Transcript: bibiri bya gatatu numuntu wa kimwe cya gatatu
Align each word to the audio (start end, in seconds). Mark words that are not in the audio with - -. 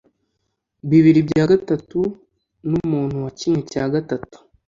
bibiri 0.89 1.21
bya 1.29 1.43
gatatu 1.51 1.99
numuntu 2.69 3.15
wa 3.23 3.31
kimwe 3.39 3.59
cya 3.71 3.85
gatatu 3.93 4.37